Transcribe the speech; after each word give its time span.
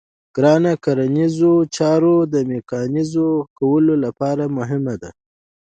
کرنه 0.35 0.73
د 0.77 0.79
کرنیزو 0.83 1.53
چارو 1.75 2.15
د 2.33 2.35
میکانیزه 2.51 3.27
کولو 3.57 3.93
لپاره 4.05 4.43
مهمه 4.57 4.95
ده. 5.01 5.09